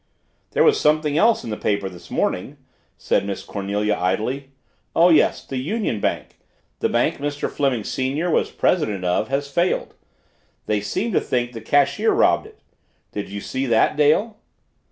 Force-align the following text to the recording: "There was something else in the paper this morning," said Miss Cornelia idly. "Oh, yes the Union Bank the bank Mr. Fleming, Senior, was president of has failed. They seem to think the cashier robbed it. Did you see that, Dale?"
"There 0.53 0.63
was 0.63 0.79
something 0.81 1.15
else 1.15 1.43
in 1.43 1.51
the 1.51 1.57
paper 1.57 1.87
this 1.87 2.09
morning," 2.09 2.57
said 2.97 3.23
Miss 3.23 3.43
Cornelia 3.43 3.93
idly. 3.95 4.49
"Oh, 4.95 5.09
yes 5.09 5.45
the 5.45 5.57
Union 5.57 5.99
Bank 5.99 6.39
the 6.79 6.89
bank 6.89 7.17
Mr. 7.17 7.47
Fleming, 7.47 7.83
Senior, 7.83 8.31
was 8.31 8.49
president 8.49 9.05
of 9.05 9.27
has 9.27 9.51
failed. 9.51 9.93
They 10.65 10.81
seem 10.81 11.11
to 11.11 11.21
think 11.21 11.53
the 11.53 11.61
cashier 11.61 12.13
robbed 12.13 12.47
it. 12.47 12.61
Did 13.11 13.29
you 13.29 13.41
see 13.41 13.67
that, 13.67 13.95
Dale?" 13.95 14.39